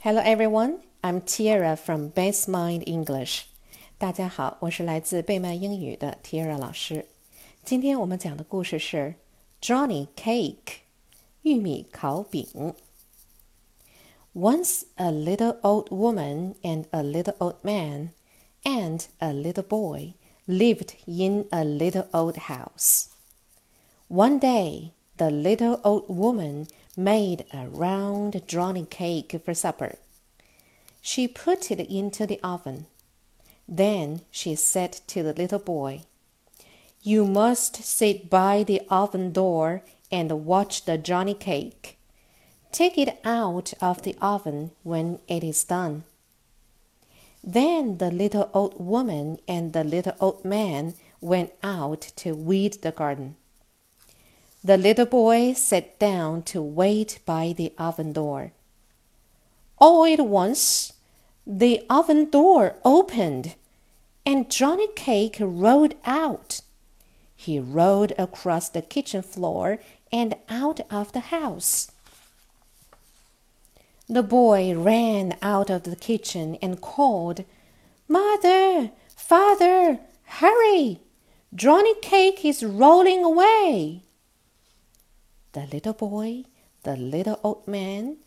[0.00, 3.44] Hello everyone, I'm Tiara from Base Mind English.
[3.98, 7.06] 大家好，我是来自贝曼英语的 Tiara 老师。
[7.64, 9.14] 今天我们讲的故事是
[9.60, 10.80] Johnny Cake，
[11.42, 12.74] 玉米烤饼。
[14.34, 18.10] Once a little old woman and a little old man
[18.64, 20.14] and a little boy
[20.46, 23.06] lived in a little old house.
[24.08, 26.66] One day, the little old woman
[26.99, 29.95] made a round Johnny cake for supper.
[31.01, 32.87] She put it into the oven.
[33.67, 36.01] Then she said to the little boy,
[37.01, 41.97] You must sit by the oven door and watch the Johnny cake.
[42.71, 46.03] Take it out of the oven when it is done.
[47.43, 52.91] Then the little old woman and the little old man went out to weed the
[52.91, 53.37] garden.
[54.61, 58.51] The little boy sat down to wait by the oven door.
[59.77, 60.91] All at once,
[61.47, 63.55] the oven door opened,
[64.25, 66.59] and Johnny Cake rolled out.
[67.37, 69.79] He rolled across the kitchen floor
[70.11, 71.93] and out of the house.
[74.09, 77.45] The boy ran out of the kitchen and called,
[78.09, 80.99] Mother, Father, hurry!
[81.55, 84.03] Johnny Cake is rolling away
[85.53, 86.43] the little boy,
[86.83, 88.17] the little old man,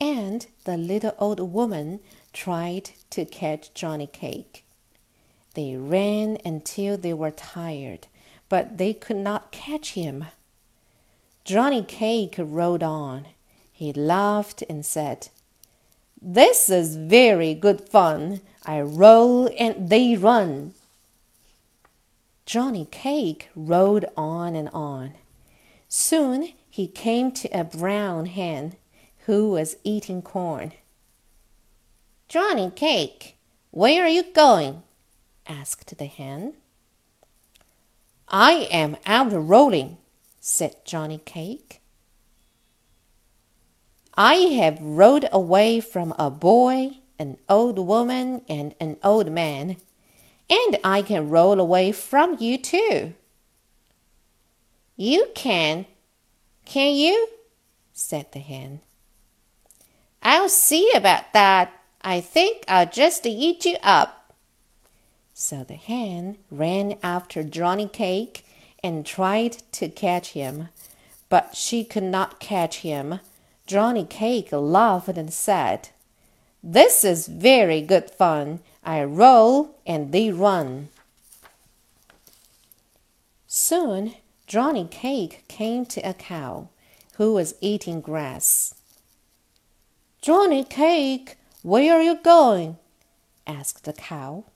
[0.00, 2.00] and the little old woman
[2.32, 4.64] tried to catch Johnny Cake.
[5.54, 8.06] They ran until they were tired,
[8.48, 10.26] but they could not catch him.
[11.44, 13.26] Johnny Cake rode on.
[13.72, 15.28] He laughed and said,
[16.20, 18.40] This is very good fun.
[18.64, 20.74] I roll and they run.
[22.46, 25.14] Johnny Cake rode on and on.
[25.88, 28.76] Soon he came to a brown hen
[29.26, 30.72] who was eating corn.
[32.28, 33.36] Johnny Cake,
[33.72, 34.82] where are you going?
[35.46, 36.54] asked the hen.
[38.28, 39.98] I am out rolling,
[40.40, 41.80] said Johnny Cake.
[44.14, 49.76] I have rode away from a boy, an old woman, and an old man,
[50.48, 53.14] and I can roll away from you too.
[54.96, 55.86] You can,
[56.70, 57.26] can you?
[57.92, 58.80] said the hen.
[60.22, 61.72] I'll see about that.
[62.00, 64.32] I think I'll just eat you up.
[65.34, 68.46] So the hen ran after Johnny Cake
[68.84, 70.68] and tried to catch him,
[71.28, 73.18] but she could not catch him.
[73.66, 75.88] Johnny Cake laughed and said,
[76.62, 78.60] This is very good fun.
[78.84, 80.88] I roll and they run.
[83.48, 84.14] Soon
[84.50, 86.70] Johnny Cake came to a cow
[87.18, 88.74] who was eating grass.
[90.20, 92.76] Johnny Cake, where are you going?
[93.46, 94.46] asked the cow.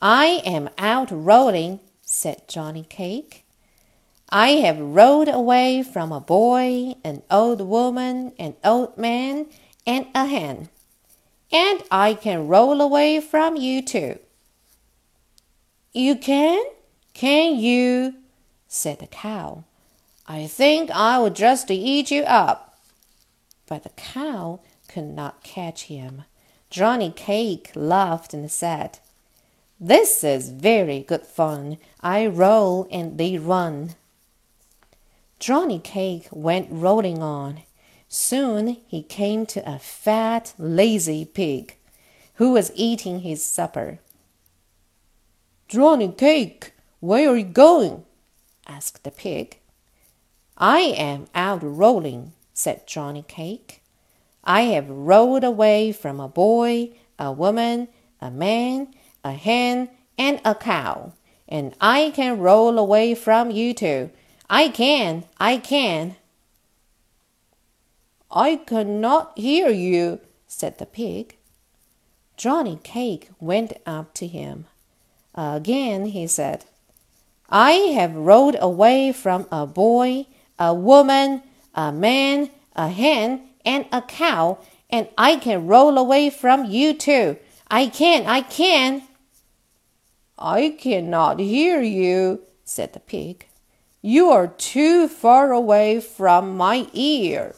[0.00, 3.44] I am out rolling, said Johnny Cake.
[4.30, 9.44] I have rolled away from a boy, an old woman, an old man,
[9.86, 10.70] and a hen.
[11.52, 14.18] And I can roll away from you too.
[15.92, 16.64] You can?
[17.12, 18.14] Can you?
[18.70, 19.64] Said the cow.
[20.26, 22.78] I think I will just eat you up.
[23.66, 26.22] But the cow could not catch him.
[26.70, 29.00] Johnny Cake laughed and said,
[29.80, 31.78] This is very good fun.
[32.00, 33.96] I roll and they run.
[35.40, 37.62] Johnny Cake went rolling on.
[38.08, 41.76] Soon he came to a fat, lazy pig
[42.34, 43.98] who was eating his supper.
[45.68, 48.04] Johnny Cake, where are you going?
[48.66, 49.58] Asked the pig.
[50.56, 53.82] I am out rolling, said Johnny Cake.
[54.44, 57.88] I have rolled away from a boy, a woman,
[58.20, 58.94] a man,
[59.24, 61.12] a hen, and a cow,
[61.48, 64.10] and I can roll away from you too.
[64.48, 66.16] I can, I can.
[68.30, 71.36] I cannot hear you, said the pig.
[72.36, 74.66] Johnny Cake went up to him.
[75.34, 76.64] Again he said,
[77.50, 80.26] I have rolled away from a boy,
[80.58, 81.42] a woman,
[81.74, 84.58] a man, a hen, and a cow,
[84.88, 87.36] and I can roll away from you too.
[87.68, 89.02] I can, I can.
[90.38, 93.46] I cannot hear you, said the pig.
[94.00, 97.54] You are too far away from my ear.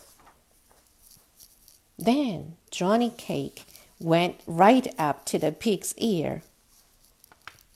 [1.99, 3.65] Then Johnny Cake
[4.01, 6.43] went right up to the pig's ear.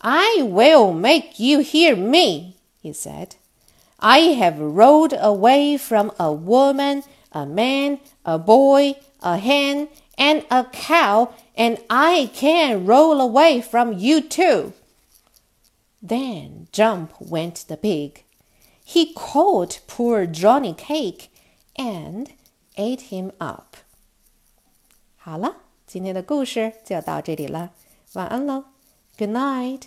[0.05, 3.35] I will make you hear me, he said.
[3.99, 10.63] I have rolled away from a woman, a man, a boy, a hen, and a
[10.63, 14.73] cow, and I can roll away from you too.
[16.01, 18.23] Then jump went the pig.
[18.83, 21.29] He caught poor Johnny Cake
[21.77, 22.31] and
[22.75, 23.77] ate him up.
[25.17, 27.69] 好了，今天的故事就到这里了，
[28.13, 28.63] 晚安喽，
[29.17, 29.83] Good night。